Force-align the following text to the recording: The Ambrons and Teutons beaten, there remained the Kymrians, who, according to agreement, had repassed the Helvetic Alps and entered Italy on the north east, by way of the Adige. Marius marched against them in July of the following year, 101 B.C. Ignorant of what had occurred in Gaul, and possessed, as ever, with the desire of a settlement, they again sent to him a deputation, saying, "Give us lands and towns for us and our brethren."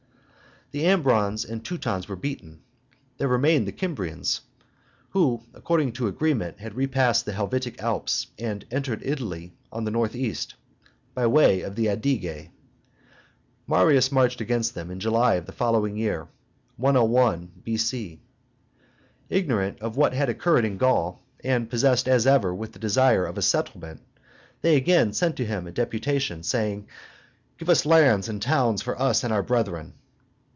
The 0.73 0.85
Ambrons 0.85 1.43
and 1.43 1.65
Teutons 1.65 2.05
beaten, 2.05 2.61
there 3.17 3.27
remained 3.27 3.67
the 3.67 3.73
Kymrians, 3.73 4.39
who, 5.09 5.43
according 5.53 5.91
to 5.91 6.07
agreement, 6.07 6.61
had 6.61 6.75
repassed 6.75 7.25
the 7.25 7.33
Helvetic 7.33 7.83
Alps 7.83 8.27
and 8.39 8.63
entered 8.71 9.01
Italy 9.03 9.51
on 9.69 9.83
the 9.83 9.91
north 9.91 10.15
east, 10.15 10.55
by 11.13 11.27
way 11.27 11.59
of 11.59 11.75
the 11.75 11.87
Adige. 11.87 12.49
Marius 13.67 14.13
marched 14.13 14.39
against 14.39 14.73
them 14.73 14.89
in 14.89 15.01
July 15.01 15.33
of 15.35 15.45
the 15.45 15.51
following 15.51 15.97
year, 15.97 16.29
101 16.77 17.51
B.C. 17.65 18.21
Ignorant 19.29 19.77
of 19.81 19.97
what 19.97 20.13
had 20.13 20.29
occurred 20.29 20.63
in 20.63 20.77
Gaul, 20.77 21.19
and 21.43 21.69
possessed, 21.69 22.07
as 22.07 22.25
ever, 22.25 22.55
with 22.55 22.71
the 22.71 22.79
desire 22.79 23.25
of 23.25 23.37
a 23.37 23.41
settlement, 23.41 23.99
they 24.61 24.77
again 24.77 25.11
sent 25.11 25.35
to 25.35 25.45
him 25.45 25.67
a 25.67 25.71
deputation, 25.73 26.43
saying, 26.43 26.87
"Give 27.57 27.67
us 27.69 27.85
lands 27.85 28.29
and 28.29 28.41
towns 28.41 28.81
for 28.81 28.97
us 28.97 29.25
and 29.25 29.33
our 29.33 29.43
brethren." 29.43 29.95